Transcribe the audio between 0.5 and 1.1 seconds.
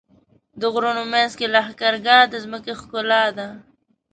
د غرونو